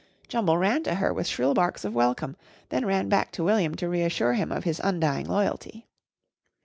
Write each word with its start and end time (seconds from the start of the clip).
Jumble 0.27 0.57
ran 0.57 0.81
to 0.85 0.95
her 0.95 1.13
with 1.13 1.27
shrill 1.27 1.53
barks 1.53 1.85
of 1.85 1.93
welcome, 1.93 2.35
then 2.69 2.87
ran 2.87 3.07
back 3.07 3.31
to 3.33 3.43
William 3.43 3.75
to 3.75 3.87
reassure 3.87 4.33
him 4.33 4.51
of 4.51 4.63
his 4.63 4.81
undying 4.83 5.27
loyalty. 5.27 5.85